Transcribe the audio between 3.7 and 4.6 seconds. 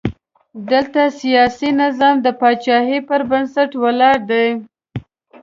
ولاړ دی.